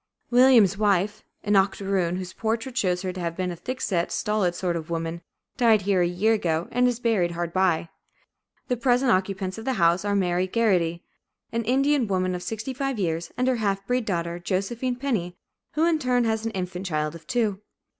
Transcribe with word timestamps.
Williams's 0.31 0.79
wife, 0.79 1.23
an 1.43 1.55
octoroon, 1.55 2.15
whose 2.15 2.33
portrait 2.33 2.75
shows 2.75 3.03
her 3.03 3.13
to 3.13 3.19
have 3.19 3.37
been 3.37 3.51
a 3.51 3.55
thick 3.55 3.79
set, 3.79 4.11
stolid 4.11 4.55
sort 4.55 4.75
of 4.75 4.89
woman, 4.89 5.21
died 5.57 5.83
here, 5.83 6.01
a 6.01 6.07
year 6.07 6.33
ago, 6.33 6.67
and 6.71 6.87
is 6.87 6.99
buried 6.99 7.33
hard 7.33 7.53
by. 7.53 7.87
The 8.67 8.77
present 8.77 9.11
occupants 9.11 9.59
of 9.59 9.65
the 9.65 9.73
house 9.73 10.03
are 10.03 10.15
Mary 10.15 10.47
Garritty, 10.47 11.03
an 11.51 11.63
Indian 11.65 12.07
woman 12.07 12.33
of 12.33 12.41
sixty 12.41 12.73
five 12.73 12.97
years, 12.97 13.31
and 13.37 13.47
her 13.47 13.57
half 13.57 13.85
breed 13.85 14.05
daughter, 14.05 14.39
Josephine 14.39 14.95
Penney, 14.95 15.37
who 15.73 15.85
in 15.85 15.99
turn 15.99 16.23
has 16.23 16.45
an 16.47 16.51
infant 16.53 16.87
child 16.87 17.13
of 17.13 17.27
two. 17.27 17.61